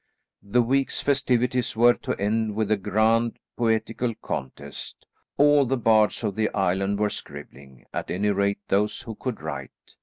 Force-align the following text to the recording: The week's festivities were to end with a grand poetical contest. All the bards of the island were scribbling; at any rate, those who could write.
The 0.41 0.63
week's 0.63 0.99
festivities 0.99 1.75
were 1.75 1.93
to 1.93 2.15
end 2.19 2.55
with 2.55 2.71
a 2.71 2.75
grand 2.75 3.37
poetical 3.55 4.15
contest. 4.15 5.05
All 5.37 5.63
the 5.63 5.77
bards 5.77 6.23
of 6.23 6.35
the 6.35 6.49
island 6.55 6.99
were 6.99 7.11
scribbling; 7.11 7.85
at 7.93 8.09
any 8.09 8.31
rate, 8.31 8.61
those 8.67 9.01
who 9.01 9.13
could 9.13 9.43
write. 9.43 9.93